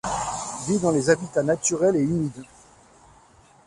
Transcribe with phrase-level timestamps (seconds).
[0.65, 2.43] Vit dans les habitats naturels et humides.